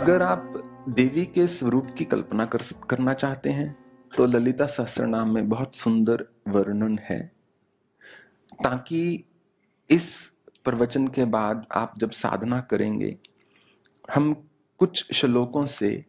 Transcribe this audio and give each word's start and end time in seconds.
अगर 0.00 0.22
आप 0.22 0.54
देवी 0.88 1.24
के 1.26 1.46
स्वरूप 1.46 1.88
की 1.98 2.04
कल्पना 2.04 2.44
कर 2.46 2.62
करना 2.90 3.14
चाहते 3.14 3.50
हैं 3.50 3.74
तो 4.16 4.26
ललिता 4.26 4.66
सहस्रनाम 4.66 5.34
में 5.34 5.48
बहुत 5.48 5.74
सुंदर 5.74 6.24
वर्णन 6.48 6.98
है। 6.98 7.32
ताकि 8.64 9.24
इस 9.90 10.32
प्रवचन 10.64 11.08
के 11.08 11.24
बाद 11.24 11.66
आप 11.72 11.98
जब 11.98 12.10
साधना 12.10 12.60
करेंगे, 12.60 13.16
हम 14.14 14.48
कुछ 14.78 15.12
श्लोकों 15.14 15.66
से 15.66 16.04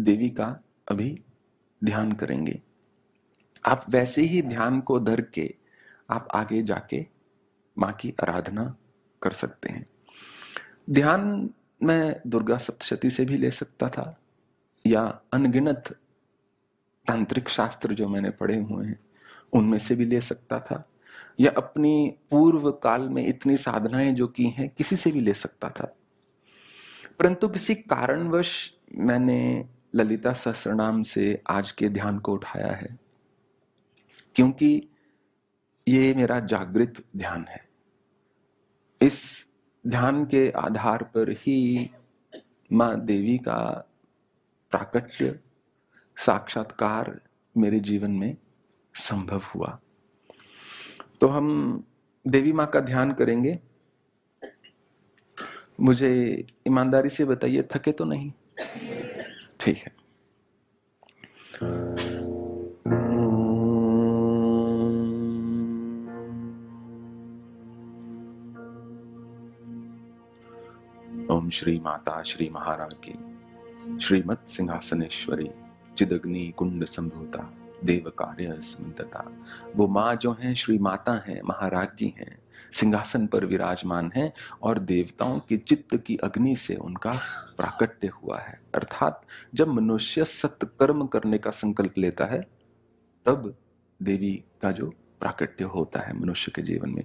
देवी 0.00 0.30
का 0.30 0.60
अभी 0.90 1.22
ध्यान 1.84 2.12
करेंगे। 2.12 2.60
आप 3.66 3.86
वैसे 3.90 4.22
ही 4.22 4.42
ध्यान 4.42 4.80
को 4.80 5.00
धर 5.00 5.20
के 5.20 5.54
आप 6.10 6.28
आगे 6.34 6.62
जाके 6.62 7.06
माँ 7.78 7.92
की 7.92 8.14
आराधना 8.22 8.76
कर 9.22 9.32
सकते 9.32 9.68
हैं। 9.68 9.86
ध्यान 10.90 11.50
मैं 11.82 12.20
दुर्गा 12.26 12.58
सप्तशती 12.58 13.10
से 13.10 13.24
भी 13.24 13.36
ले 13.36 13.50
सकता 13.50 13.88
था, 13.88 14.20
या 14.86 15.20
अनगिनत 15.32 15.98
तांत्रिक 17.06 17.48
शास्त्र 17.48 17.94
जो 17.94 18.08
मैंने 18.08 18.30
पढ़े 18.30 18.56
हुए 18.56 18.86
हैं, 18.86 19.00
उनमें 19.52 19.78
से 19.78 19.94
भी 19.94 20.04
ले 20.04 20.20
सकता 20.20 20.60
था, 20.60 20.88
या 21.40 21.50
अपनी 21.50 22.14
पूर्व 22.30 22.70
काल 22.72 23.08
में 23.08 23.26
इतनी 23.26 23.56
साधनाएँ 23.56 24.12
जो 24.12 24.26
की 24.26 24.44
हैं, 24.44 24.68
किसी 24.68 24.96
से 24.96 25.10
भी 25.10 25.20
ले 25.20 25.34
सकता 25.34 25.70
था। 25.70 25.96
परंतु 27.18 27.48
किसी 27.48 27.74
कारणवश 27.74 28.74
मैंने 28.94 29.68
ललिता 29.94 30.32
सहस्रनाम 30.32 31.02
से 31.02 31.42
आज 31.50 31.72
के 31.72 31.88
ध्यान 31.88 32.18
को 32.18 32.32
उठाया 32.32 32.72
है, 32.72 32.98
क्योंकि 34.34 34.88
ये 35.88 36.14
मेरा 36.14 36.40
जागृत 36.40 37.04
ध्यान 37.16 37.46
है। 37.48 37.68
इस 39.02 39.46
ध्यान 39.86 40.24
के 40.26 40.50
आधार 40.50 41.02
पर 41.02 41.30
ही 41.30 41.90
माँ 42.72 43.00
देवी 43.00 43.38
का 43.38 43.88
प्राकट्य, 44.70 45.40
साक्षात्कार 46.16 47.20
मेरे 47.56 47.80
जीवन 47.80 48.10
में 48.10 48.36
संभव 48.94 49.42
हुआ। 49.54 49.80
तो 51.20 51.28
हम 51.28 51.84
देवी 52.26 52.52
माँ 52.52 52.66
का 52.66 52.80
ध्यान 52.80 53.12
करेंगे। 53.12 53.58
मुझे 55.80 56.44
ईमानदारी 56.66 57.08
से 57.08 57.24
बताइए, 57.24 57.62
थके 57.62 57.92
तो 57.92 58.04
नहीं? 58.04 58.32
ठीक 59.60 59.76
है। 59.78 60.02
ओम 71.42 71.50
श्री 71.50 71.80
माता 71.80 72.22
श्री 72.22 72.48
महाराज 72.48 72.94
की 73.08 73.12
श्रीमत 73.98 74.44
सिंहासनेश्वरी, 74.46 75.50
चिदग्नि 75.96 76.54
कुंड 76.56 76.84
संभूता, 76.84 77.54
देव 77.84 78.12
कार्य 78.18 78.56
स्मृतता 78.60 79.24
वो 79.76 79.88
माँ 79.88 80.14
जो 80.14 80.36
है, 80.40 80.54
श्री 80.54 80.78
माता 80.78 81.12
है, 81.26 81.42
महाराज्ञी 81.42 82.14
हैं, 82.18 82.38
सिंहासन 82.72 83.26
पर 83.26 83.44
विराजमान 83.44 84.12
है 84.16 84.32
और 84.62 84.78
देवताओं 84.78 85.40
की 85.40 85.56
चित्त 85.56 85.96
की 85.96 86.16
अग्नि 86.16 86.56
से 86.56 86.74
उनका 86.74 87.12
प्राकट्य 87.56 88.08
हुआ 88.08 88.38
है। 88.38 88.60
अर्थात 88.74 89.26
जब 89.54 89.68
मनुष्य 89.68 90.24
सत्कर्म 90.24 91.06
करने 91.06 91.38
का 91.38 91.50
संकल्प 91.50 91.98
लेता 91.98 92.24
है, 92.24 92.46
तब 93.26 93.56
देवी 94.02 94.44
का 94.62 94.72
जो 94.72 94.86
प्राकट्य 95.20 95.64
होता 95.64 96.00
है 96.00 96.20
मनुष्य 96.20 96.52
के 96.54 96.62
जीवन 96.62 96.90
में। 96.90 97.04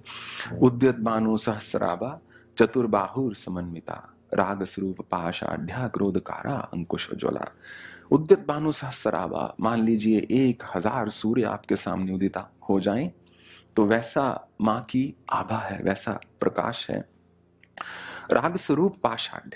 उद्यत 0.58 0.96
बानु 0.96 1.36
सहस्राबा 1.36 2.20
चतुर्बाहुर 2.58 3.34
समन्विता। 3.34 4.14
राग 4.34 4.64
स्वरूप 4.64 5.00
पाशाढ़ 5.10 5.88
क्रोधकारा 5.88 6.54
अंकुश 6.74 7.08
ज्वला 7.14 7.46
उद्यत 8.12 8.44
बानु 8.48 8.72
सहस्राबा 8.72 9.54
मान 9.60 9.82
लीजिए 9.82 10.26
एक 10.30 10.62
हज़ार 10.74 11.08
सूर्य 11.08 11.42
आपके 11.44 11.76
सामने 11.76 12.14
उदिता 12.14 12.48
हो 12.68 12.80
जाएँ 12.80 13.10
तो 13.76 13.84
वैसा 13.86 14.48
माँ 14.60 14.80
की 14.90 15.14
आभा 15.30 15.56
है, 15.56 15.78
वैसा 15.82 16.20
प्रकाश 16.40 16.90
है। 16.90 16.98
राग 18.32 18.56
स्वरूप 18.56 18.96
पाषाढ़ 19.02 19.54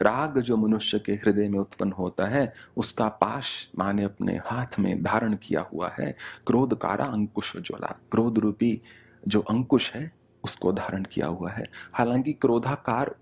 राग 0.00 0.38
जो 0.38 0.56
मनुष्य 0.56 0.98
के 0.98 1.12
हृदय 1.14 1.48
में 1.48 1.58
उत्पन्न 1.58 1.92
होता 1.92 2.26
है, 2.26 2.52
उसका 2.76 3.08
पाश 3.08 3.68
माँ 3.78 3.92
ने 3.92 4.04
अपने 4.04 4.40
हाथ 4.44 4.78
में 4.78 5.02
धारण 5.02 5.36
किया 5.36 5.60
हुआ 5.72 5.90
है 6.00 6.14
क्रोध 6.46 6.78
कारा 6.78 7.04
अंकुश 7.04 7.52
ज्वला 7.56 7.94
क्रोध 8.10 8.38
रूपी 8.38 8.80
जो 9.28 9.40
अंकुश 9.40 9.92
है, 9.94 10.10
उसको 10.44 10.72
धारण 10.72 11.04
किया 11.04 11.26
हुआ 11.26 11.50
है। 11.50 11.64
हालाँकि 11.94 12.32
क्रोधाकार 12.32 13.14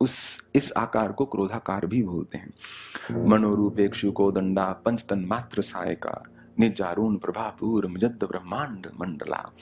उस, 0.00 0.42
इस 0.54 0.72
आकार 0.76 1.12
को 1.12 1.24
क्रोधाकार 1.24 1.86
भी 1.86 2.02
बोलते 2.02 2.38
हैं। 2.38 3.24
मनोरूप 3.26 3.80
एक 3.80 3.94
को 4.14 4.32
दंडा 4.32 4.72
पंचतन 4.84 5.24
मात्र 5.24 5.62
सहायका 5.62 6.22
निजारून 6.58 7.16
प्रभापूर 7.16 7.86
मजद 7.86 8.24
ब्रह्मांड 8.24 8.86
मंडला। 9.00 9.52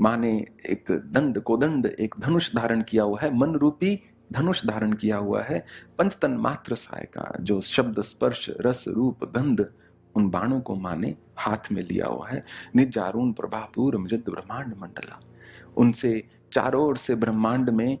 माने 0.00 0.46
एक 0.66 0.90
दंड 0.90 1.40
कोदंड 1.40 1.86
एक 1.86 2.14
धनुष 2.20 2.54
धारण 2.54 2.82
किया 2.82 3.02
हुआ 3.02 3.18
है 3.22 3.34
मन 3.36 3.54
रूपी 3.54 4.00
धनुष 4.32 4.66
धारण 4.66 4.92
किया 4.92 5.16
हुआ 5.16 5.42
है 5.42 5.64
पंचतन 5.98 6.30
मात्र 6.30 6.74
साय 6.74 7.04
का 7.04 7.36
जो 7.40 7.60
शब्द, 7.60 8.00
स्पर्श, 8.00 8.50
रस, 8.60 8.84
रूप, 8.88 9.24
गंध, 9.24 9.72
उन 10.14 10.30
बाणों 10.30 10.60
को 10.60 10.74
माने 10.74 11.16
हाथ 11.38 11.72
में 11.72 11.82
लिया 11.82 12.06
हुआ 12.06 12.28
है 12.28 12.44
निजारून 12.76 13.32
प्रभापूर 13.32 13.96
मजद 13.96 14.24
ब्रह्मांड 14.28 14.74
मंडला। 14.78 15.20
उनसे 15.76 16.28
चारों 16.52 16.84
ओर 16.84 16.96
से 16.96 17.14
ब्रह्मांड 17.14 17.70
में 17.70 17.98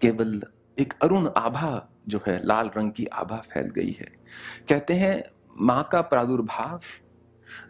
केवल 0.00 0.42
एक 0.80 0.92
अरुण 1.02 1.28
आभा 1.36 1.88
जो 2.08 2.20
है, 2.26 2.40
लाल 2.44 2.70
रंग 2.76 2.92
की 2.92 3.06
आभा 3.06 3.36
फैल 3.36 3.70
गई 3.70 3.96
है। 4.00 4.12
कहते 4.68 4.94
हैं, 4.94 5.22
माँ 5.60 5.88
का 5.92 6.00
प्रादुर्भाव, 6.00 6.80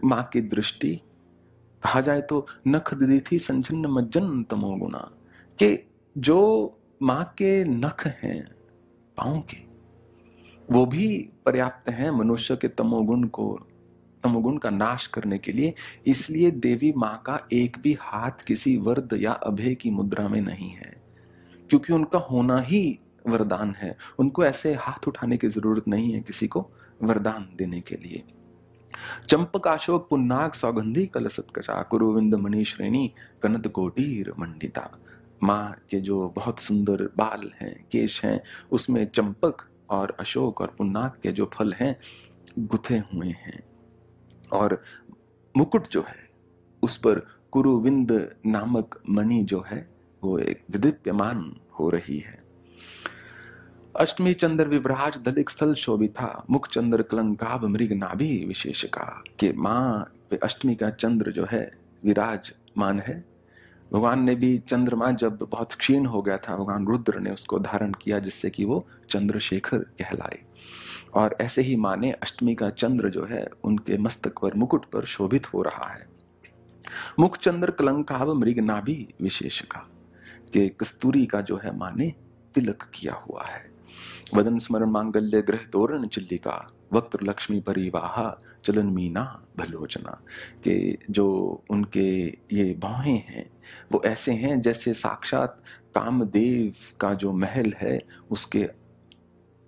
माँ 0.04 0.22
की 0.32 0.40
दृष्टि, 0.40 1.00
कहा 1.82 2.00
जाए 2.00 2.20
तो 2.20 2.46
नख 2.68 2.94
दी 2.94 3.20
थी 3.20 3.38
संचन्न 3.38 3.86
मज्जन 3.86 4.42
तमोगुना 4.42 5.10
के 5.58 5.78
जो 6.16 6.38
माँ 7.02 7.24
के 7.38 7.64
नख 7.64 8.06
हैं 8.06 8.42
पाओ 9.16 9.40
के, 9.40 9.56
वो 10.68 10.84
भी 10.86 11.30
पर्याप्त 11.46 11.90
हैं 11.90 12.10
मनुष्य 12.10 12.56
के 12.56 12.68
तमोगुण 12.68 13.24
को 13.28 13.58
तमोगुण 14.22 14.58
का 14.58 14.70
नाश 14.70 15.06
करने 15.06 15.38
के 15.38 15.52
लिए। 15.52 15.74
इसलिए 16.06 16.50
देवी 16.50 16.92
माँ 16.96 17.22
का 17.26 17.40
एक 17.52 17.78
भी 17.78 17.96
हाथ 18.00 18.44
किसी 18.46 18.76
वर्द 18.76 19.18
या 19.20 19.32
अभय 19.32 19.74
की 19.74 19.90
मुद्रा 19.90 20.28
में 20.28 20.40
नहीं 20.40 20.70
है। 20.70 20.99
क्योंकि 21.70 21.92
उनका 21.92 22.18
होना 22.18 22.60
ही 22.60 22.98
वरदान 23.26 23.74
है। 23.74 23.96
उनको 24.18 24.44
ऐसे 24.44 24.74
हाथ 24.74 25.08
उठाने 25.08 25.36
की 25.36 25.48
ज़रूरत 25.48 25.88
नहीं 25.88 26.12
है 26.12 26.20
किसी 26.20 26.46
को 26.46 26.70
वरदान 27.02 27.48
देने 27.56 27.80
के 27.80 27.96
लिए। 27.96 28.24
चंपक, 29.28 29.68
अशोक, 29.68 30.08
पुन्नाग, 30.08 30.52
सौगंधी, 30.52 31.06
कलसत 31.06 31.46
कचा 31.56 31.82
कुरुविंद 31.82 32.34
मणि 32.34 32.64
श्रेणी 32.64 33.14
कोटीर, 33.46 34.32
मंडिता। 34.38 34.90
माँ 35.42 35.82
के 35.90 36.00
जो 36.00 36.28
बहुत 36.28 36.60
सुंदर 36.60 37.02
बाल 37.16 37.52
हैं, 37.60 37.86
केश 37.92 38.24
हैं, 38.24 38.42
उसमें 38.72 39.06
चंपक 39.06 39.56
और 39.90 40.16
अशोक 40.20 40.60
और 40.60 40.74
पुन्नाग 40.78 41.10
के 41.22 41.32
जो 41.32 41.50
फल 41.54 41.72
हैं, 41.72 41.96
गुथे 42.58 42.98
हुए 42.98 43.28
हैं। 43.28 43.62
और 44.52 44.82
मुकुट 45.56 45.88
जो 45.88 46.00
है, 46.00 46.30
उस 46.82 46.96
पर 46.96 47.14
कुरुविंद 47.50 48.36
नामक 48.46 49.02
मणि 49.10 49.42
जो 49.42 49.64
है 49.66 49.99
वो 50.24 50.38
एक 50.38 50.62
विदिप्यमान 50.70 51.56
हो 51.78 51.90
रही 51.90 52.18
है। 52.18 52.42
अष्टमी 53.96 54.34
चंद्र 54.34 54.68
विभ्राज 54.68 55.18
दलिक 55.18 55.50
स्थल 55.50 55.74
शोभिता, 55.74 56.44
मुख 56.50 56.68
चंद्र 56.68 57.02
कलंकाभ 57.02 57.64
मृग 57.64 57.92
नाभि 57.92 58.44
विशेष 58.48 58.84
का 58.84 59.22
के 59.38 59.52
माँ 59.52 60.12
पे 60.30 60.36
अष्टमी 60.36 60.74
का 60.74 60.90
चंद्र 60.90 61.32
जो 61.32 61.46
है 61.50 61.70
विराज 62.04 62.52
मान 62.78 63.00
है। 63.00 63.24
भगवान 63.92 64.22
ने 64.22 64.34
भी 64.34 64.58
चंद्रमा 64.58 65.10
जब 65.10 65.36
बहुत 65.36 65.72
क्षीण 65.72 66.06
हो 66.06 66.22
गया 66.22 66.36
था, 66.36 66.56
भगवान 66.56 66.86
रुद्र 66.86 67.18
ने 67.20 67.30
उसको 67.30 67.58
धारण 67.58 67.92
किया 67.92 68.18
जिससे 68.18 68.50
कि 68.50 68.64
वो 68.64 68.86
चंद्रशेखर 69.10 69.78
कहलाए। 69.78 70.42
और 71.14 71.36
ऐसे 71.40 71.62
ही 71.62 71.76
माने 71.76 72.12
अष्टमी 72.12 72.54
का 72.54 72.70
चंद्र 72.70 73.10
जो 73.10 73.24
है, 73.24 73.46
उनके 73.64 73.98
मस्तक 73.98 74.38
पर 74.38 74.54
मुकुट 74.54 74.84
पर 74.84 75.04
शोभित 75.04 75.54
हो 75.54 75.62
रहा 75.62 75.92
है। 75.92 76.06
मुख 77.18 77.36
चंद्र 77.36 77.70
कलंकाव 77.70 78.34
मृग 78.34 78.58
नाभि 78.58 79.08
विशेष 79.22 79.60
का 79.60 79.89
के 80.52 80.68
कस्तूरी 80.68 81.26
का 81.26 81.40
जो 81.40 81.56
है 81.56 81.76
माने 81.76 82.14
तिलक 82.54 82.90
किया 82.94 83.14
हुआ 83.14 83.44
है। 83.44 83.70
वदन 84.34 84.58
स्मरण 84.58 84.90
मांगल्य 84.90 85.42
ग्रह 85.42 85.60
तोरण 85.72 86.06
चिल्लिका 86.06 86.72
वक्त 86.92 87.22
लक्ष्मी 87.22 87.60
परिवाहा, 87.60 88.38
चलन 88.64 88.86
मीना, 88.86 89.46
भलोचना। 89.58 90.22
के 90.64 90.98
जो 91.10 91.62
उनके 91.70 92.38
ये 92.52 92.74
बाहें 92.74 93.24
हैं, 93.28 93.50
वो 93.92 94.02
ऐसे 94.04 94.32
हैं 94.32 94.60
जैसे 94.60 94.94
साक्षात 94.94 95.62
कामदेव 95.94 96.74
का 97.00 97.14
जो 97.14 97.32
महल 97.32 97.72
है, 97.76 98.02
उसके 98.30 98.68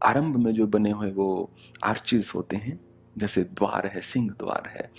आरंभ 0.04 0.36
में 0.36 0.52
जो 0.52 0.66
बने 0.66 0.90
हुए 0.90 1.10
वो 1.10 1.50
आर्चिज 1.84 2.32
होते 2.34 2.56
हैं, 2.56 2.80
जैसे 3.18 3.44
द्वार 3.44 3.86
है, 3.86 4.00
सिंह 4.00 4.30
द्वार 4.30 4.68
है। 4.68 4.92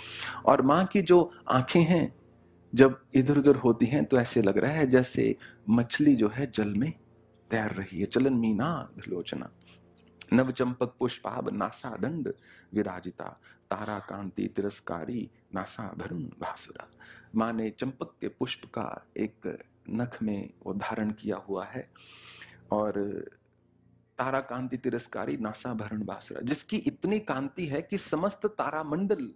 और 0.46 0.62
माँ 0.62 0.86
की 0.86 1.02
जो 1.02 1.32
आँखें 1.50 1.82
हैं 1.82 2.16
जब 2.76 3.00
इधर 3.14 3.38
उधर 3.38 3.56
होती 3.56 3.86
हैं 3.86 4.06
तो 4.06 4.18
ऐसे 4.18 4.42
लग 4.42 4.58
रहा 4.58 4.72
है 4.72 4.88
जैसे 4.88 5.36
मछली 5.70 6.16
जो 6.16 6.30
है 6.30 6.52
जल 6.52 6.74
में 6.74 6.92
तैर 7.52 7.72
रही 7.72 8.00
है। 8.00 8.06
चलन 8.06 8.34
मीना, 8.34 8.90
लोचना। 9.08 9.50
नव 10.34 10.52
चंपक 10.52 10.96
पुष्पाब 11.00 11.50
नासा 11.54 11.90
दंड 12.02 12.34
विराजिता। 12.74 13.40
तारा 13.70 14.00
कांति 14.00 14.48
तिरस्कारी 14.48 15.30
नासा 15.54 15.94
भरुण 15.98 16.24
भासुरा। 16.40 16.88
माँ 17.36 17.54
ने 17.54 17.70
चंपक 17.70 18.16
के 18.22 18.28
पुष्प 18.28 18.66
का 18.66 19.06
एक 19.18 19.58
नख 19.90 20.22
में 20.24 20.50
वो 20.66 20.74
धारण 20.74 21.12
किया 21.12 21.38
हुआ 21.38 21.66
है 21.66 21.90
और 22.72 23.00
तारा 24.18 24.40
कांति 24.42 24.78
तिरस्कारी 24.78 25.38
नासा 25.38 25.74
भरण 25.74 26.04
बासुरा 26.06 26.42
जिसकी 26.42 26.78
इतनी 26.78 27.20
कांति 27.20 27.66
है 27.66 27.82
कि 27.82 27.98
समस्त 27.98 28.46
तारामंडल 28.46 29.32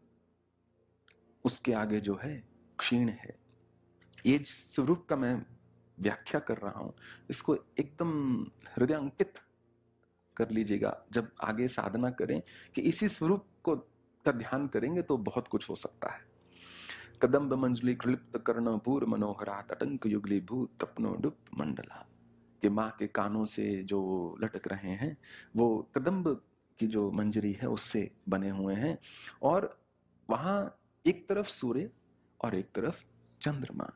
उसके 1.46 1.74
आगे 1.74 2.00
जो 2.00 2.20
है 2.24 2.57
क्षीण 2.80 3.10
है। 3.10 3.36
ये 4.26 4.38
स्वरूप 4.46 5.06
का 5.10 5.16
मैं 5.16 5.36
व्याख्या 5.98 6.40
कर 6.40 6.58
रहा 6.58 6.80
हूँ, 6.80 6.94
इसको 7.30 7.56
एकदम 7.80 8.12
हृदय 8.76 8.94
अंकित 8.94 9.40
कर 10.38 10.50
लीजिएगा। 10.50 10.96
जब 11.12 11.30
आगे 11.44 11.68
साधना 11.68 12.10
करें 12.12 12.42
कि 12.76 12.82
इसी 12.84 13.08
स्वरूप 13.08 13.46
को 13.64 13.76
का 14.26 14.32
ध्यान 14.34 14.68
करेंगे 14.68 15.02
तो 15.02 15.18
बहुत 15.20 15.48
कुछ 15.48 15.70
हो 15.70 15.76
सकता 15.76 16.10
है। 16.10 16.26
कदम्ब 17.22 17.54
मंजली 17.54 17.94
क्लिप्त 17.96 18.38
कर्ण 18.38 18.78
पूर 18.78 19.06
मनोहरा 19.06 19.62
तटंक 19.70 20.06
युगली 20.06 20.40
भूत 20.42 20.72
तपनो 20.82 21.16
डुप 21.16 21.38
मंडला। 21.60 22.06
के 22.64 22.70
माँ 22.70 22.90
के 23.00 23.08
कानों 23.08 23.46
से 23.46 23.84
जो 23.84 24.00
लटक 24.42 24.68
रहे 24.68 24.92
हैं, 24.92 25.16
वो 25.56 25.88
कदम्ब 25.96 26.30
की 26.80 26.88
जो 26.88 27.10
मंजरी 27.12 27.52
है, 27.54 27.68
उससे 27.68 28.10
बने 28.30 28.50
हुए 28.50 28.76
हैं। 28.76 28.98
और 29.42 29.78
वहाँ 30.30 30.80
एक 31.06 31.28
तरफ़ 31.30 31.48
सूर्य 31.48 31.90
और 32.42 32.56
एक 32.56 32.72
तरफ़ 32.76 33.04
चंद्रमा, 33.42 33.90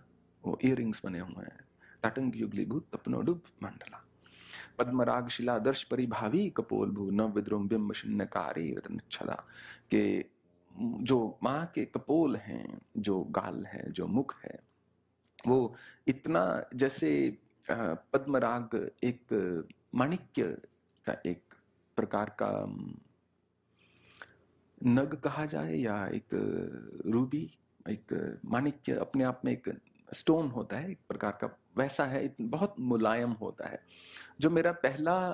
वो 0.44 0.58
इयरिंग्स 0.64 1.02
बने 1.06 1.20
हुए 1.20 1.46
हैं। 1.46 1.60
तटंग 2.04 2.36
युगली 2.36 2.66
भूत 2.66 2.88
तपनो 2.94 3.22
डुब 3.22 3.42
मंडला। 3.64 4.06
पद्मराग 4.80 5.28
शिला 5.30 5.58
दर्श 5.60 5.84
परिभावी 5.84 6.50
कपोल 6.50 6.90
भू 6.90 7.10
नव 7.12 7.32
विद्रोम 7.32 7.68
बिंब 7.68 7.94
शून्यकारी 7.94 8.74
रतन 8.76 9.00
छला 9.12 9.44
के 9.92 10.26
जो 11.04 11.38
माँ 11.44 11.66
के 11.76 11.86
कपोल 11.86 12.36
हैं, 12.36 12.82
जो 12.98 13.20
गाल 13.22 13.66
है, 13.66 13.92
जो 13.92 14.08
मुख 14.08 14.36
है, 14.44 14.60
वो 15.48 15.76
इतना 16.08 16.70
जैसे 16.76 17.38
पद्मराग 17.70 18.92
एक 19.04 19.34
माणिक्य 19.96 20.44
का 21.06 21.16
एक 21.26 21.54
प्रकार 21.96 22.30
का 22.42 22.52
नग 24.86 25.16
कहा 25.16 25.46
जाए 25.46 25.76
या 25.76 26.08
एक 26.08 26.34
रूबी 27.06 27.50
एक 27.90 28.40
माणिक्य 28.46 28.94
अपने 28.94 29.24
आप 29.24 29.42
में 29.46 29.52
एक 29.52 29.82
स्टोन 30.14 30.48
होता 30.48 30.78
है 30.78 30.92
एक 30.92 31.00
प्रकार 31.08 31.32
का 31.32 31.60
वैसा 31.78 32.06
है 32.06 32.36
बहुत 32.42 32.76
मुलायम 32.80 33.32
होता 33.32 33.70
है। 33.70 33.80
जो 34.40 34.50
मेरा 34.50 34.72
पहला 34.72 35.28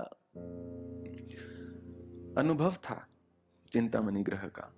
अनुभव 2.41 2.73
था 2.73 3.07
चिंतामणि 3.71 4.23
ग्रह 4.23 4.47
का 4.47 4.73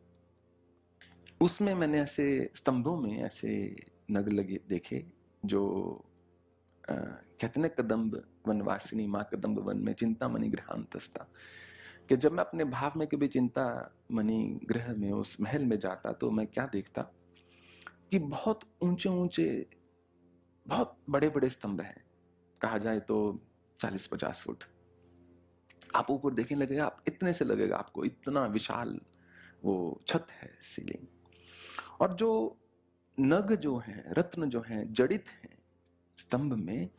उसमें 1.42 1.74
मैंने 1.74 2.01
ऐसे 2.01 2.51
स्तंभों 2.56 2.98
में 2.98 3.24
ऐसे 3.24 3.75
नग 4.12 4.30
लगे 4.30 4.60
देखे 4.69 5.06
जो 5.45 5.94
आ, 6.89 6.94
कहते 7.42 7.62
ना 7.62 7.68
कदम्ब 7.68 8.24
वनवासिनी 8.48 9.07
माँ 9.07 9.30
कदम्ब 9.33 9.60
वन 9.60 9.77
में 9.77 9.94
चिंतामणि 9.94 10.50
ग्रहांतस्ता 10.50 11.27
कि 12.10 12.18
जब 12.18 12.31
मैं 12.31 12.44
अपने 12.44 12.63
भाव 12.63 12.92
में 12.98 13.07
कभी 13.07 13.27
चिंता 13.27 13.95
मणि 14.12 14.60
ग्रह 14.63 14.94
में 14.94 15.12
उस 15.12 15.42
महल 15.42 15.65
में 15.65 15.80
जाता 15.80 16.12
तो 16.12 16.31
मैं 16.31 16.48
क्या 16.48 16.69
देखता? 16.74 17.12
कि 18.12 18.20
बहुत 18.20 18.60
ऊँचे 18.82 19.10
ऊँचे 19.10 19.70
बहुत 20.68 20.98
बड़े 21.10 21.30
बड़े 21.30 21.50
स्तंभ 21.50 21.82
हैं। 21.82 22.04
कहा 22.62 22.78
जाए 22.78 23.00
तो 23.00 23.40
चालीस 23.80 24.08
पचास 24.08 24.40
फुट। 24.40 24.64
आप 25.96 26.10
ऊपर 26.10 26.34
देखने 26.34 26.58
लगेगा, 26.58 26.86
आप 26.86 27.04
इतने 27.08 27.34
से 27.34 27.46
लगेगा 27.46 27.78
आपको, 27.78 28.06
इतना 28.06 28.46
विशाल 28.46 29.00
वो 29.64 30.02
छत 30.08 30.28
है 30.32 30.58
सीलिंग 30.62 31.08
और 32.02 32.14
जो 32.14 32.58
नग 33.20 33.56
जो 33.56 33.78
है, 33.78 34.04
रत्न 34.08 34.50
जो 34.50 34.62
है, 34.62 34.94
जड़ित 34.94 35.26
है, 35.30 35.58
स्तंभ 36.18 36.54
में, 36.54 36.90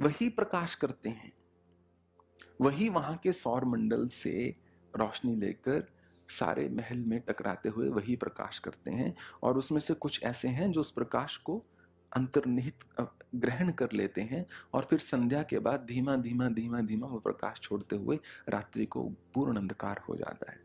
वही 0.00 0.28
प्रकाश 0.28 0.74
करते 0.74 1.08
हैं। 1.08 1.32
वही 2.60 2.88
वहाँ 2.88 3.16
के 3.16 3.32
सौर 3.32 3.64
मंडल 3.64 4.08
से 4.08 4.56
रोशनी 4.96 5.36
लेकर 5.36 5.97
सारे 6.30 6.68
महल 6.68 6.98
में 6.98 7.20
टकराते 7.20 7.68
हुए 7.68 7.88
वही 7.88 8.16
प्रकाश 8.16 8.58
करते 8.58 8.90
हैं 8.90 9.14
और 9.42 9.58
उसमें 9.58 9.80
से 9.80 9.94
कुछ 9.94 10.22
ऐसे 10.22 10.48
हैं 10.48 10.70
जो 10.72 10.80
उस 10.80 10.90
प्रकाश 10.90 11.36
को 11.36 11.64
अंतर्निहित 12.16 12.74
ग्रहण 13.34 13.72
कर 13.72 13.92
लेते 13.92 14.20
हैं 14.20 14.46
और 14.74 14.86
फिर 14.90 14.98
संध्या 14.98 15.42
के 15.42 15.58
बाद 15.58 15.80
धीमा 15.80 16.16
धीमा 16.16 16.48
धीमा 16.48 16.80
धीमा 16.80 17.06
वो 17.06 17.18
प्रकाश 17.18 17.60
छोड़ते 17.60 17.96
हुए 17.96 18.18
रात्रि 18.48 18.86
को 18.86 19.02
पूर्ण 19.34 19.56
अंधकार 19.56 20.00
हो 20.08 20.16
जाता 20.16 20.52
है। 20.52 20.60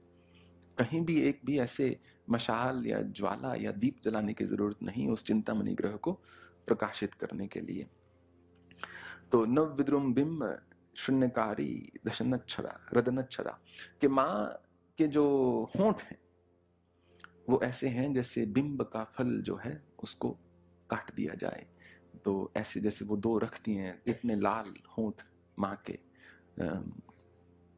कहीं 0.78 1.02
भी 1.02 1.22
एक 1.22 1.42
भी 1.46 1.60
ऐसे 1.60 2.00
मशाल 2.30 2.86
या 2.88 3.02
ज्वाला 3.02 3.56
या 3.56 3.72
दीप 3.72 3.98
जलाने 4.06 4.34
की 4.34 4.46
ज़रूरत 4.46 4.84
नहीं 4.84 5.10
उस 5.10 5.24
चिंतामणि 5.24 5.74
ग्रह 5.74 5.92
को 5.92 6.12
प्रकाशित 6.68 7.14
करने 7.14 7.48
के 7.48 7.60
लिए। 7.60 7.88
तो 9.32 9.46
नव 9.46 9.74
विद्रुम 9.74 10.14
बिंब 10.14 10.62
शून्यकारी 10.96 11.92
दशनच्छदा, 12.06 12.90
रदनच्छदा, 12.94 13.60
के 14.02 14.08
माँ 14.08 14.63
के 14.98 15.08
जो 15.08 15.26
होंठ 15.80 16.02
हैं, 16.02 16.18
वो 17.50 17.60
ऐसे 17.64 17.88
हैं 17.88 18.14
जैसे 18.14 18.46
बिंब 18.46 18.84
का 18.84 19.04
फल 19.04 19.42
जो 19.42 19.56
है, 19.56 19.84
उसको 20.04 20.30
काट 20.90 21.16
दिया 21.16 21.34
जाए। 21.34 21.66
तो 22.26 22.52
ऐसे 22.58 22.80
जैसे 22.80 23.06
वो 23.06 23.18
दो 23.18 23.38
रखती 23.38 23.76
हैं, 23.76 24.02
इतने 24.08 24.36
लाल 24.36 24.74
होंठ 24.98 25.24
माँ 25.60 25.84
के 25.90 26.00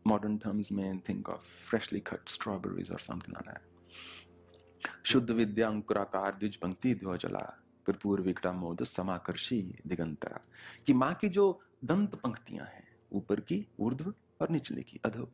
मॉडर्न 0.07 0.37
टर्म्स 0.37 0.71
में 0.71 0.99
think 0.99 1.29
of 1.29 1.41
freshly 1.69 1.99
cut 1.99 2.29
strawberries 2.29 2.91
और 2.91 2.99
समथिंग 2.99 3.35
लाइक 3.35 3.49
दैट 3.49 5.05
शुद्ध 5.05 5.31
विद्या 5.31 5.67
अंकुराकार 5.67 6.35
द्विज 6.35 6.55
पंक्ति 6.55 6.93
द्वजला 6.93 7.61
कर्पूर 7.85 8.21
विकटा 8.21 8.51
मोद 8.51 8.83
समाकर्षी 8.83 9.61
दिगंतरा। 9.87 10.39
कि 10.85 10.93
माँ 10.93 11.13
की 11.13 11.29
जो 11.29 11.61
दंत 11.83 12.15
पंक्तियाँ 12.15 12.65
हैं, 12.65 12.87
ऊपर 13.11 13.39
की 13.39 13.65
ऊर्ध्व 13.79 14.13
और 14.41 14.49
निचले 14.49 14.83
की 14.83 14.99
अधो 15.05 15.31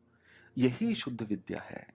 यही 0.57 0.95
शुद्ध 0.95 1.21
विद्या 1.21 1.62
है। 1.62 1.88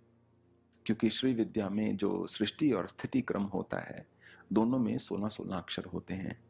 क्योंकि 0.87 1.11
श्री 1.11 1.35
विद्या 1.35 1.69
में 1.69 1.97
जो 1.97 2.27
सृष्टि 2.27 2.73
और 2.73 2.89
स्थिति 2.89 3.21
क्रम 3.21 3.43
होता 3.43 3.79
है, 3.79 4.07
दोनों 4.53 4.79
में 4.79 4.99
सोलह 4.99 5.29
सोलह 5.29 5.57
अक्षर 5.57 5.85
होते 5.85 6.15
हैं। 6.15 6.45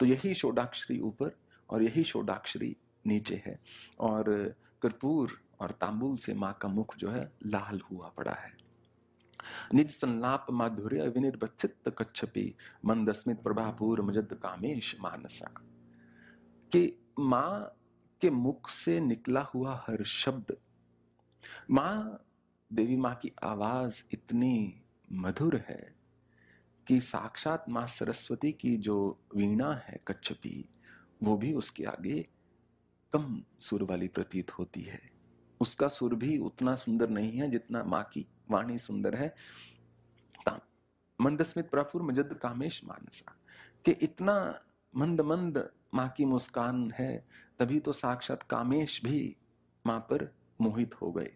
तो 0.00 0.06
यही 0.06 0.34
शोडाक्षरी 0.34 1.00
ऊपर 1.00 1.36
और 1.70 1.82
यही 1.82 2.04
शोडाक्षरी 2.04 2.76
नीचे 3.06 3.42
है। 3.46 3.60
और 4.00 4.54
कर्पूर 4.82 5.40
और 5.60 5.70
तांबुल 5.70 6.16
से 6.16 6.34
माँ 6.34 6.58
का 6.62 6.68
मुख 6.68 6.96
जो 6.96 7.10
है, 7.10 7.32
लाल 7.46 7.80
हुआ 7.80 8.08
पड़ा 8.08 8.32
है। 8.32 8.52
निज 9.74 9.90
संलाप 9.90 10.46
माधुर्य 10.50 11.08
विनिर्बचित 11.08 11.76
कच्छपी 11.98 12.54
मंदस्मित 12.84 13.42
प्रभापूर 13.42 14.02
मजद 14.02 14.38
कामेश 14.42 14.96
मानसा। 15.00 15.54
कि 16.72 17.10
माँ 17.18 17.72
के 18.20 18.30
मुख 18.30 18.70
से 18.70 19.00
निकला 19.00 19.40
हुआ 19.40 19.84
हर 19.86 20.04
शब्द 20.04 20.56
माँ, 21.70 22.24
देवी 22.70 22.96
माँ 22.96 23.14
की 23.14 23.32
आवाज़ 23.42 24.02
इतनी 24.12 24.82
मधुर 25.12 25.56
है 25.68 25.94
कि 26.86 27.00
साक्षात 27.00 27.64
माँ 27.68 27.86
सरस्वती 27.86 28.52
की 28.52 28.76
जो 28.76 29.18
वीणा 29.36 29.72
है 29.88 30.00
कच्छपी, 30.08 30.68
वो 31.22 31.36
भी 31.36 31.52
उसके 31.52 31.84
आगे 31.84 32.28
कम 33.12 33.42
सुर 33.60 33.82
वाली 33.82 34.08
प्रतीत 34.08 34.50
होती 34.50 34.80
है। 34.80 35.00
उसका 35.60 35.88
सुर 35.88 36.14
भी 36.14 36.38
उतना 36.38 36.74
सुंदर 36.74 37.08
नहीं 37.08 37.32
है 37.32 37.50
जितना 37.50 37.84
माँ 37.84 38.02
की 38.12 38.26
वाणी 38.50 38.78
सुंदर 38.78 39.14
है। 39.14 39.34
मंदस्मित 41.18 41.70
प्रफुर 41.70 42.02
मजद 42.02 42.32
कामेश 42.42 42.80
मानसा, 42.84 43.32
कि 43.84 43.92
इतना 43.92 44.34
मंद 44.96 45.20
मंद 45.20 45.68
माँ 45.94 46.08
की 46.08 46.24
मुस्कान 46.24 46.90
है, 46.98 47.24
तभी 47.58 47.80
तो 47.80 47.92
साक्षात 47.92 48.42
कामेश 48.42 49.00
भी 49.04 49.36
माँ 49.86 49.98
पर 50.00 50.32
मोहित 50.62 50.94
हो 50.94 51.12
गए। 51.12 51.32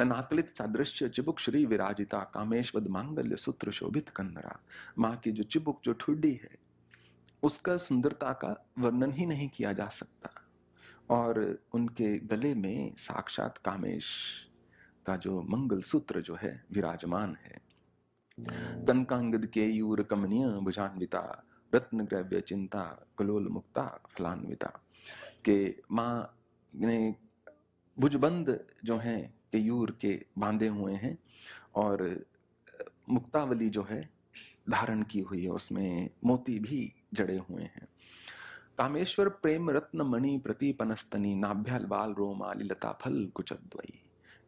अनाकलित 0.00 0.56
सादृश्य 0.56 1.08
चिबुक 1.08 1.38
श्री 1.38 1.66
विराजिता, 1.66 2.20
कामेश्वद 2.20 2.86
मांगल्य 2.86 3.36
सूत्र 3.36 3.70
शोभित 3.70 4.08
कन्नरा 4.08 4.60
माँ 4.98 5.16
की 5.16 5.32
जो 5.32 5.42
चिबुक, 5.42 5.80
जो 5.84 5.92
ठुड्डी 5.92 6.32
है, 6.32 6.58
उसका 7.42 7.76
सुंदरता 7.76 8.32
का 8.32 8.66
वर्णन 8.78 9.12
ही 9.12 9.26
नहीं 9.26 9.48
किया 9.48 9.72
जा 9.72 9.88
सकता। 9.88 10.30
और 11.10 11.58
उनके 11.74 12.18
गले 12.18 12.54
में 12.54 12.94
साक्षात 12.96 13.58
कामेश 13.58 14.06
का 15.06 15.16
जो 15.16 15.42
मंगल 15.42 15.82
सूत्र 15.82 16.20
जो 16.20 16.34
है, 16.34 16.64
विराजमान 16.72 17.36
है। 17.42 17.64
कनकांगद 18.86 19.46
के 19.46 19.66
यूर 19.66 20.02
कमनीय 20.02 20.46
भुजान्विता 20.46 21.44
रत्न 21.74 22.04
ग्रव्य 22.04 22.40
चिंता 22.40 23.06
कलोल 23.18 23.48
मुक्ता 23.48 24.02
फलान्विता 24.08 24.80
के 25.44 25.74
माँ 25.92 26.40
ने 26.74 27.16
भुजबंद 27.98 28.64
जो 28.84 28.96
हैं, 28.96 29.34
केयूर 29.52 29.98
के 30.00 30.26
बांधे 30.38 30.68
हुए 30.68 30.92
हैं 30.92 31.18
और 31.74 32.24
मुक्तावली 33.08 33.70
जो 33.70 33.82
है, 33.90 34.10
धारण 34.70 35.02
की 35.02 35.20
हुई 35.20 35.42
है, 35.42 35.50
उसमें 35.50 36.10
मोती 36.24 36.58
भी 36.58 36.92
जड़े 37.14 37.38
हुए 37.38 37.62
हैं। 37.62 37.88
कामेश्वर 38.78 39.28
प्रेम 39.28 39.70
रत्न 39.70 40.02
मणि 40.02 40.42
पनस्तनी 40.62 41.34
नाभ्याल 41.34 41.84
बाल 41.84 42.12
रोमाली 42.12 42.64
लता 42.64 42.92
फल 42.92 43.26
कुचद्वयी। 43.34 44.00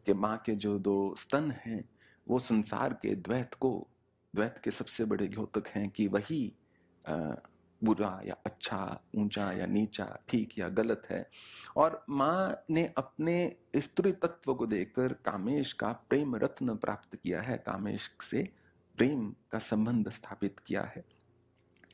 के 0.05 0.13
माँ 0.13 0.37
के 0.37 0.55
जो 0.55 0.79
दो 0.79 1.15
स्तन 1.17 1.51
हैं, 1.51 1.89
वो 2.27 2.39
संसार 2.39 2.93
के 2.93 3.15
द्वैत 3.15 3.53
को, 3.53 3.87
द्वैत 4.35 4.55
के 4.63 4.71
सबसे 4.71 5.05
बड़े 5.05 5.27
द्योतक 5.27 5.67
हैं 5.67 5.89
कि 5.89 6.07
वही 6.07 6.53
बुरा 7.81 8.19
या 8.25 8.35
अच्छा 8.45 8.79
ऊँचा 9.15 9.51
या 9.51 9.65
नीचा, 9.65 10.05
ठीक 10.29 10.57
या 10.59 10.67
गलत 10.69 11.03
है। 11.09 11.29
और 11.77 12.03
माँ 12.09 12.63
ने 12.69 12.85
अपने 12.97 13.55
स्त्री 13.75 14.11
तत्व 14.13 14.53
को 14.53 14.65
देखकर 14.65 15.13
कामेश 15.25 15.73
का 15.73 15.91
प्रेम 16.09 16.35
रत्न 16.35 16.75
प्राप्त 16.75 17.15
किया 17.15 17.41
है। 17.41 17.57
कामेश 17.57 18.09
से 18.21 18.47
प्रेम 18.97 19.29
का 19.51 19.59
संबंध 19.59 20.09
स्थापित 20.09 20.59
किया 20.59 20.81
है, 20.85 21.03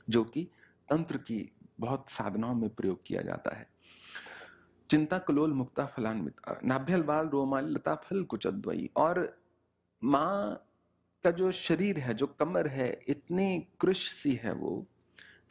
जो 0.10 0.24
कि 0.24 0.48
तंत्र 0.90 1.18
की 1.18 1.50
बहुत 1.80 2.10
साधनाओं 2.10 2.56
में 2.56 2.70
प्रयोग 2.70 3.04
किया 3.06 3.22
जाता 3.22 3.56
है। 3.56 3.68
चिंता 4.90 5.18
कलोल 5.18 5.54
मुक्ता 5.54 5.86
फलान्वित, 5.86 6.36
नाभ्यल 6.64 7.04
बाल 7.04 7.28
रोमाल 7.28 7.70
लता 7.70 7.96
फल 7.96 8.24
कुचद्वई 8.24 8.90
और 8.98 9.38
माँ 10.02 10.70
का 11.24 11.32
जो 11.32 11.52
शरीर 11.52 12.00
है, 12.00 12.14
जो 12.14 12.28
कमर 12.30 12.68
है, 12.68 12.92
इतनी 13.08 13.68
कृष 13.80 14.08
सी 14.14 14.34
है 14.34 14.54
वो 14.54 14.86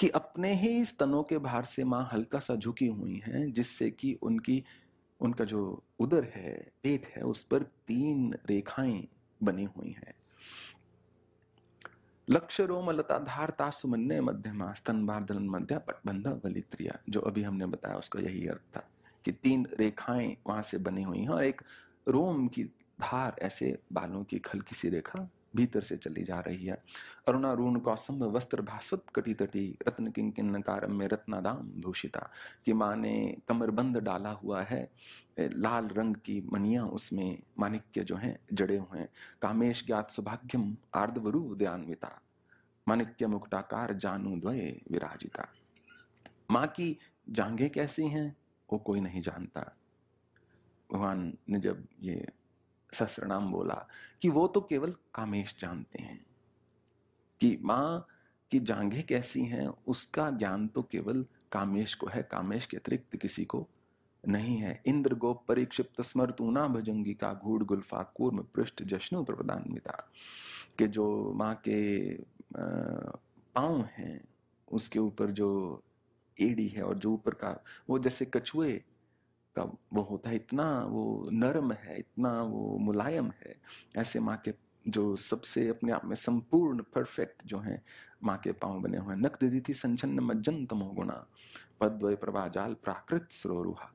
कि 0.01 0.09
अपने 0.09 0.55
ही 0.55 0.85
स्तनों 0.85 1.23
के 1.23 1.39
भार 1.39 1.65
से 1.65 1.85
माँ 1.85 2.11
हल्का 2.13 2.39
सा 2.39 2.57
झुकी 2.57 2.87
हुई 2.87 3.23
हैं, 3.27 3.53
जिससे 3.53 3.91
कि 3.91 4.19
उनकी, 4.23 4.65
उनका 5.21 5.45
जो 5.45 5.83
उदर 5.99 6.25
है, 6.25 6.73
पेट 6.83 7.07
है, 7.17 7.23
उस 7.23 7.43
पर 7.43 7.63
तीन 7.63 8.35
रेखाएँ 8.47 9.09
बनी 9.43 9.65
हुई 9.65 9.91
हैं। 9.91 10.15
लक्ष्य 12.31 12.67
रोम 12.67 12.91
लता 12.91 13.19
धारता 13.19 13.71
सुमन्य 13.71 14.21
मध्यमा, 14.21 14.73
स्तन 14.73 15.07
बारदलन 15.07 15.49
मध्य 15.49 15.79
पटबंध 15.79 16.29
वलित्रिया 16.45 16.99
जो 17.09 17.21
अभी 17.21 17.43
हमने 17.43 17.67
बताया 17.67 17.97
उसका 17.97 18.21
यही 18.21 18.49
अर्थ 18.49 18.77
था 18.77 18.89
कि 19.25 19.33
तीन 19.33 19.67
रेखाएँ 19.79 20.37
वहाँ 20.47 20.63
से 20.63 20.79
बनी 20.79 21.03
हुई 21.03 21.19
हैं 21.19 21.29
और 21.29 21.45
एक 21.45 21.63
रोम 22.09 22.49
की 22.49 22.65
धार, 23.01 23.37
ऐसे 23.43 23.79
बालों 23.93 24.25
की 24.25 24.39
खलकी 24.39 24.75
सी 24.75 24.89
रेखा 24.89 25.31
भीतर 25.57 25.81
से 25.81 25.97
चली 25.97 26.25
जा 26.25 26.41
रही 26.41 26.67
है। 26.67 26.77
अरुणारूण 27.29 27.79
कौसम, 27.79 28.25
वस्त्र 28.25 28.63
भास्वत 28.63 29.05
कटी 29.15 29.35
तटी 29.35 29.79
रत्न, 29.89 30.11
किंकिन 30.11 30.61
कारम 30.63 30.95
में 30.95 31.07
रत्नादाम 31.09 31.71
भूषिता, 31.81 32.29
कि 32.65 32.73
माँ 32.73 32.95
ने 32.97 33.37
कमरबंद 33.49 33.97
डाला 33.97 34.31
हुआ 34.31 34.63
है। 34.63 34.91
लाल 35.41 35.89
रंग 35.89 36.17
की 36.17 36.41
मनिया 36.53 36.85
उसमें 36.85 37.39
माणिक्य 37.59 38.05
जो 38.05 38.17
हैं, 38.17 38.39
जड़े 38.53 38.77
हुए 38.77 38.99
हैं। 38.99 39.09
कामेश 39.43 39.87
ज्ञात 39.87 40.11
सौभाग्यम, 40.11 40.77
आर्दवरु 40.95 41.55
दयान्विता 41.55 42.21
माणिक्य 42.87 43.27
मुक्ताकार 43.27 43.93
जानू 43.95 44.37
द्वय 44.37 44.81
विराजिता। 44.91 45.47
माँ 46.51 46.67
की 46.67 46.97
जांघें 47.29 47.71
कैसी 47.71 48.07
हैं, 48.09 48.37
वो 48.73 48.79
कोई 48.79 49.01
नहीं 49.01 49.21
जानता। 49.21 49.61
भगवान 50.93 51.33
ने 51.49 51.61
जब 51.61 51.87
ये 52.03 52.27
सहस्रनाम 52.93 53.53
बोला 53.53 53.89
कि 54.23 54.29
वो 54.29 54.49
तो 54.49 54.61
केवल 54.61 54.95
कामेश 55.15 55.57
जानते 55.61 56.03
हैं। 56.03 56.27
कि 57.41 57.59
माँ 57.63 58.07
की 58.51 58.61
जांघें 58.61 59.07
कैसी 59.07 59.45
हैं, 59.45 59.69
उसका 59.87 60.31
ज्ञान 60.31 60.69
तो 60.69 60.83
केवल 60.83 61.27
कामेश 61.53 61.95
को 61.95 62.07
है, 62.07 62.23
कामेश 62.23 62.67
के 62.67 62.77
अतिरिक्त 62.77 63.17
किसी 63.17 63.45
को 63.45 63.69
नहीं 64.29 64.57
है। 64.57 64.83
इंद्र 64.87 65.15
गोप 65.15 65.45
परीक्षिप्त 65.49 66.01
स्मृतूना 66.01 66.69
भजंगी 66.69 67.15
का 67.15 67.35
घूड 67.35 67.63
गुल्फा 67.63 68.03
कूर्म 68.03 68.43
पृष्ठ 68.55 68.83
जश्नु 68.83 69.25
प्रदान्विता 69.25 70.11
के 70.79 70.87
जो 70.87 71.33
माँ 71.33 71.55
के 71.55 72.15
पाँव 73.55 73.89
हैं, 73.93 74.25
उसके 74.73 74.99
ऊपर 74.99 75.31
जो 75.31 75.83
एड़ी 76.41 76.69
है 76.69 76.83
और 76.83 76.99
जो 76.99 77.13
ऊपर 77.13 77.35
का 77.35 77.65
वो 77.91 77.99
जैसे 77.99 78.25
कछुए 78.25 78.83
का 79.57 79.63
वो 79.93 80.03
होता 80.03 80.31
है, 80.31 80.37
इतना 80.37 80.85
वो 80.85 81.29
नरम 81.33 81.73
है, 81.73 81.99
इतना 81.99 82.43
वो 82.43 82.79
मुलायम 82.79 83.31
है। 83.31 83.57
ऐसे 83.97 84.21
माँ 84.21 84.37
के 84.37 84.55
जो 84.89 85.17
सबसे 85.17 85.69
अपने 85.69 85.93
आप 85.93 86.05
में 86.05 86.17
संपूर्ण 86.17 86.83
परफेक्ट 86.83 87.47
जो 87.47 87.59
है, 87.59 87.83
माँ 88.25 88.39
के 88.39 88.53
पाँव 88.53 88.81
बने 88.81 88.99
हुए 88.99 89.17
नक 89.17 89.37
दीदी 89.41 89.61
थी 89.61 89.75
संचन्न 89.75 90.21
मज्जन 90.21 90.67
तमो 90.67 90.87
गुणा। 90.87 91.27
पद्वय 91.81 92.17
प्रभाजाल 92.17 92.75
प्राकृत 92.75 93.29
सरोरुहा। 93.31 93.95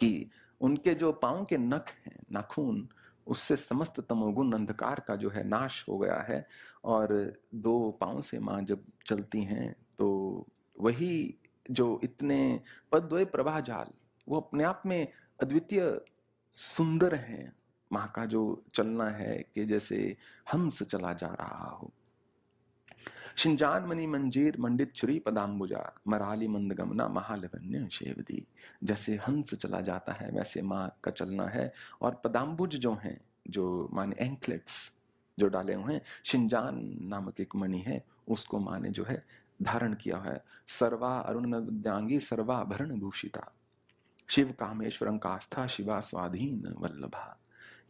कि 0.00 0.30
उनके 0.60 0.94
जो 0.94 1.12
पाँव 1.12 1.44
के 1.44 1.58
नख 1.58 1.94
हैं, 2.06 2.22
नाखून, 2.32 2.88
उससे 3.26 3.56
समस्त 3.56 4.00
तमोगुण 4.00 4.52
अंधकार 4.52 5.00
का 5.00 5.16
जो 5.16 5.30
है, 5.30 5.44
नाश 5.44 5.84
हो 5.88 5.98
गया 5.98 6.20
है। 6.20 6.48
और 6.84 7.34
दो 7.54 7.98
पाँव 8.00 8.20
से 8.20 8.38
माँ 8.38 8.62
जब 8.62 8.84
चलती 9.06 9.42
हैं 9.42 9.76
तो 9.98 10.46
वही 10.80 11.34
जो 11.70 12.00
इतने 12.04 12.60
पद्वय 12.92 13.24
प्रभा 13.24 13.60
जाल 13.60 13.86
वो 14.28 14.40
अपने 14.40 14.64
आप 14.64 14.82
में 14.86 15.12
अद्वितीय 15.42 16.00
सुंदर 16.52 17.14
है। 17.14 17.52
माँ 17.92 18.12
का 18.16 18.26
जो 18.26 18.64
चलना 18.74 19.10
है 19.10 19.44
कि 19.54 19.66
जैसे 19.66 20.16
हंस 20.54 20.82
चला 20.82 21.12
जा 21.12 21.26
रहा 21.26 21.70
हो। 21.70 21.90
शिंजान 23.36 23.84
मणि 23.84 24.06
मंजीर 24.06 24.58
मंडित 24.58 24.94
छुरी 24.94 25.18
पदाम्बुजा 25.18 25.94
मराली 26.08 26.48
मंद 26.48 26.62
मंदगमना 26.62 27.08
महालवन्य 27.08 27.88
शेवदी। 27.88 28.46
जैसे 28.84 29.16
हंस 29.16 29.54
चला 29.54 29.80
जाता 29.80 30.12
है, 30.12 30.30
वैसे 30.30 30.62
माँ 30.62 30.98
का 31.04 31.10
चलना 31.10 31.44
है। 31.44 31.72
और 32.02 32.22
पदाम्बुज 32.24 32.76
जो 32.76 32.94
हैं, 32.94 33.20
जो 33.50 33.90
माने 33.92 34.16
एंकलेट्स 34.20 34.92
जो 35.38 35.48
डाले 35.48 35.74
हुए 35.74 35.94
हैं, 35.94 36.02
शिंजान 36.24 36.98
नामक 37.02 37.40
एक 37.40 37.56
मणि 37.56 37.78
है, 37.78 38.04
उसको 38.28 38.58
माँ 38.58 38.80
ने 38.80 38.90
जो 38.90 39.04
है 39.04 39.24
धारण 39.62 39.94
किया 39.94 40.18
है। 40.18 40.44
सर्वा 40.68 41.18
अरुण 41.18 42.18
सर्वा 42.18 42.64
भरण 42.64 42.98
भूषिता 42.98 43.52
शिव 44.28 44.52
कामेश्वरं 44.52 45.18
कास्था 45.18 45.66
शिवा 45.66 46.00
स्वाधीन 46.00 46.74
वल्लभा। 46.78 47.40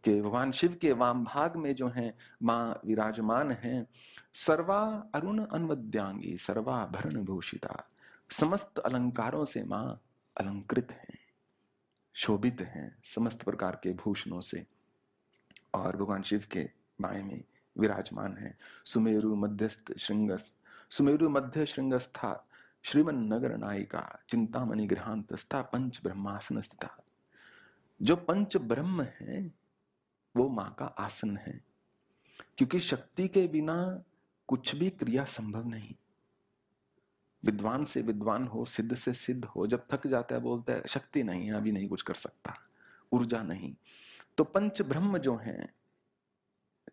के 0.05 0.23
भगवान 0.23 0.53
शिव 0.53 0.79
के 0.81 0.93
वाम 0.93 1.25
भाग 1.25 1.57
में 1.57 1.75
जो 1.75 1.89
है, 1.89 2.17
माँ 2.43 2.81
विराजमान 2.87 3.53
है, 3.53 3.87
सर्वा 4.35 5.07
अरुण 5.15 5.47
अनवद्यांगी, 5.47 6.37
सर्वा 6.37 6.87
भरण 6.87 7.25
भूषिता, 7.25 7.89
समस्त 8.31 8.79
अलंकारों 8.79 9.45
से 9.45 9.65
माँ 9.65 10.01
अलंकृत 10.37 10.93
है, 10.93 11.19
शोभित 12.15 12.61
हैं 12.61 12.99
समस्त 13.05 13.43
प्रकार 13.43 13.81
के 13.83 13.93
भूषणों 13.93 14.41
से। 14.41 14.67
और 15.75 15.97
भगवान 15.97 16.23
शिव 16.23 16.45
के 16.51 16.71
बाएँ 17.01 17.23
में 17.23 17.45
विराजमान 17.79 18.37
है। 18.37 18.59
सुमेरु 18.85 19.37
मध्यस्थ 19.37 19.99
श्रृंग 19.99 20.39
सुमेरु 20.91 21.29
मध्य 21.29 21.67
श्रृंगस्था 21.67 22.49
श्रीमन 22.87 23.15
नगर 23.15 23.57
नायिका 23.57 24.19
चिंतामणि 24.31 24.87
गृहांतस्था 24.87 25.63
पंच 25.63 26.01
ब्रह्मासन 26.03 26.61
स्थिता 26.61 27.03
जो 28.03 28.17
पंच 28.17 28.57
ब्रह्म 28.57 29.03
है, 29.03 29.53
वो 30.37 30.49
माँ 30.49 30.77
का 30.79 30.85
आसन 30.85 31.37
है, 31.37 31.61
क्योंकि 32.59 32.81
शक्ति 32.81 33.29
के 33.29 33.47
बिना 33.47 34.03
कुछ 34.49 34.75
भी 34.75 34.91
क्रिया 34.91 35.25
संभव 35.25 35.69
नहीं। 35.69 35.95
विद्वान 37.45 37.85
से 37.85 38.03
विद्वान 38.03 38.47
हो, 38.47 38.65
सिद्ध 38.65 38.95
से 38.95 39.13
सिद्ध 39.13 39.45
हो, 39.45 39.67
जब 39.67 39.87
थक 39.93 40.07
जाता 40.07 40.35
है, 40.35 40.41
बोलता 40.41 40.73
है, 40.73 40.83
शक्ति 40.89 41.23
नहीं 41.23 41.47
है, 41.47 41.53
अभी 41.53 41.73
नहीं 41.73 41.89
कुछ 41.89 42.03
कर 42.03 42.15
सकता, 42.15 42.55
ऊर्जा 43.13 43.43
नहीं। 43.43 43.75
तो 44.37 44.45
पंच 44.45 44.83
ब्रह्म 44.83 45.19
जो 45.19 45.37
हैं, 45.37 45.75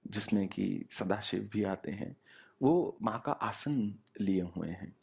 जिसमें 0.08 0.48
कि 0.48 0.86
सदाशिव 0.92 1.50
भी 1.54 1.64
आते 1.64 1.92
हैं, 1.92 2.18
वो 2.62 2.98
माँ 3.02 3.22
का 3.26 3.32
आसन 3.32 3.96
लिए 4.22 4.42
हुए 4.42 4.70
हैं। 4.70 4.96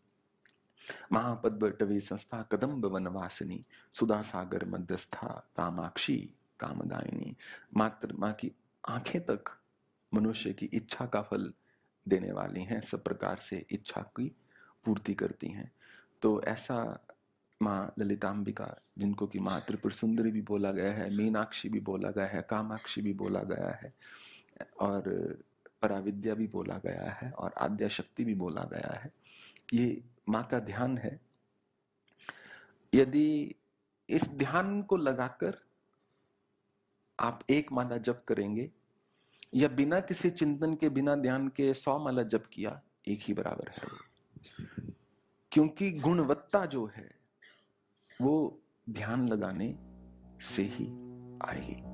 महापद्मटवी 1.13 2.01
संस्था 2.01 2.43
कदम्ब 2.43 2.85
वनवासिनी 2.85 3.65
सुधा 3.93 4.23
सागर 4.23 4.65
मध्यस्था 4.65 5.51
कामाक्षी 5.57 6.35
कामदायिनी। 6.61 7.37
मात्र 7.77 8.15
माँ 8.19 8.33
की 8.33 8.53
आँखें 8.89 9.21
तक 9.21 9.45
मनुष्य 10.15 10.53
की 10.53 10.67
इच्छा 10.67 11.07
का 11.07 11.23
फल 11.23 11.53
देने 12.09 12.33
वाली 12.33 12.63
हैं, 12.63 12.81
सब 12.81 13.03
प्रकार 13.03 13.37
से 13.37 13.67
इच्छा 13.71 14.01
की 14.01 14.33
पूर्ति 14.85 15.15
करती 15.15 15.49
हैं। 15.49 15.73
तो 16.23 16.43
ऐसा 16.43 17.07
माँ 17.63 17.95
ललिताम्बिका 17.99 18.77
जिनको 18.99 19.27
कि 19.27 19.39
माँ 19.39 19.61
त्रिपुर 19.61 19.93
सुंदरी 19.93 20.31
भी 20.31 20.43
बोला 20.43 20.73
गया 20.73 20.93
है, 20.93 21.17
मीनाक्षी 21.17 21.69
भी 21.69 21.81
बोला 21.81 22.11
गया 22.11 22.27
है, 22.27 22.43
कामाक्षी 22.43 23.03
भी 23.03 23.13
बोला 23.13 23.41
गया 23.41 23.79
है, 23.83 23.93
और 24.81 25.03
पराविद्या 25.83 26.35
भी 26.35 26.47
बोला 26.47 26.75
गया 26.75 27.11
है, 27.11 27.31
और 27.31 27.55
आद्या 27.59 27.89
शक्ति 27.89 28.25
भी 28.25 28.35
बोला 28.35 28.63
गया 28.63 29.01
है। 29.05 29.20
ये 29.75 30.05
माँ 30.29 30.45
का 30.45 30.59
ध्यान 30.59 30.99
है। 30.99 31.21
यदि 32.95 33.55
इस 34.09 34.29
ध्यान 34.29 34.83
को 34.83 34.97
लगाकर 34.97 35.59
आप 37.21 37.41
एक 37.51 37.73
माला 37.73 37.97
जप 37.97 38.25
करेंगे 38.29 38.71
या 39.55 39.69
बिना 39.69 40.01
किसी 40.01 40.31
चिंतन 40.31 40.75
के, 40.75 40.89
बिना 40.89 41.15
ध्यान 41.15 41.49
के 41.49 41.75
सौ 41.75 41.99
माला 41.99 42.23
जप 42.23 42.47
किया, 42.53 42.83
एक 43.09 43.21
ही 43.23 43.35
बराबर 43.35 43.69
है। 43.69 43.89
क्योंकि 45.53 45.91
गुणवत्ता 45.91 46.67
जो 46.67 46.87
है, 46.87 47.15
वो 48.23 48.61
ध्यान 48.91 49.29
लगाने 49.29 49.79
से 50.45 50.63
ही 50.63 50.87
आएगी। 51.45 51.90